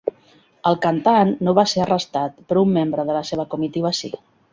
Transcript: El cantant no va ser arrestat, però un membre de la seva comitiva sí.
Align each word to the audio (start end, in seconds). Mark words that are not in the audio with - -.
El 0.69 0.77
cantant 0.85 1.33
no 1.47 1.53
va 1.59 1.65
ser 1.73 1.83
arrestat, 1.83 2.39
però 2.53 2.63
un 2.69 2.73
membre 2.79 3.05
de 3.11 3.19
la 3.19 3.23
seva 3.33 3.47
comitiva 3.53 3.93
sí. 3.99 4.11